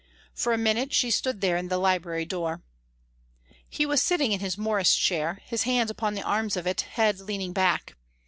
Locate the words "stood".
1.11-1.41